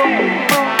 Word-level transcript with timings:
Boom, 0.00 0.16
boom. 0.48 0.79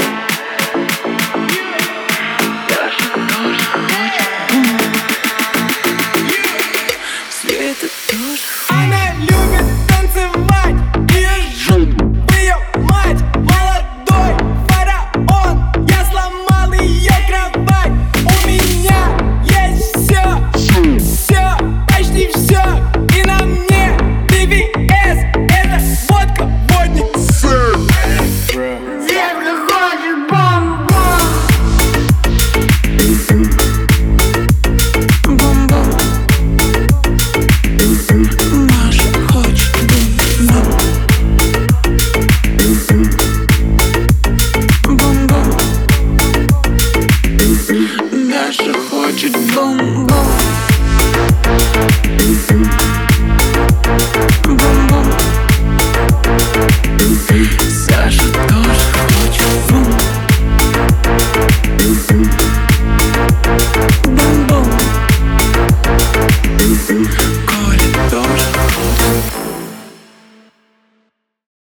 con 49.60 49.99